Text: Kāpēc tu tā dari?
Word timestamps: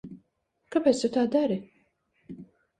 Kāpēc 0.77 1.03
tu 1.05 1.13
tā 1.19 1.27
dari? 1.37 1.61